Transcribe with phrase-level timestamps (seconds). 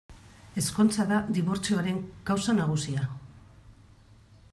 [0.61, 1.99] Ezkontza da dibortzioaren
[2.31, 3.05] kausa nagusia.